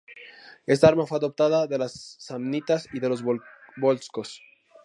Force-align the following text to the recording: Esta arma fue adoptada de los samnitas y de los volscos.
Esta 0.65 0.87
arma 0.87 1.05
fue 1.05 1.19
adoptada 1.19 1.67
de 1.67 1.77
los 1.77 2.15
samnitas 2.17 2.87
y 2.91 2.99
de 3.01 3.07
los 3.09 3.23
volscos. 3.77 4.41